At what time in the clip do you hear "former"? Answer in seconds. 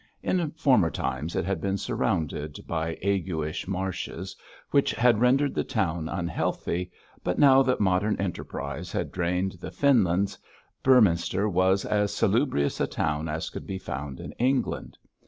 0.57-0.89